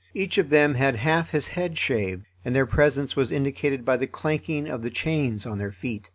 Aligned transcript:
Each 0.15 0.39
of 0.39 0.49
them 0.49 0.73
had 0.73 0.95
half 0.95 1.29
his 1.29 1.49
head 1.49 1.77
shaved, 1.77 2.25
and 2.43 2.55
their 2.55 2.65
presence 2.65 3.15
was 3.15 3.31
indicated 3.31 3.85
by 3.85 3.97
the 3.97 4.07
clanking 4.07 4.67
of 4.67 4.81
the 4.81 4.89
chains 4.89 5.45
on 5.45 5.59
their 5.59 5.71
feet. 5.71 6.05